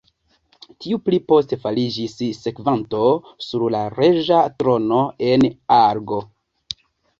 [0.85, 3.03] Tiu pli poste fariĝis sekvanto
[3.49, 6.23] sur la reĝa trono en Argo.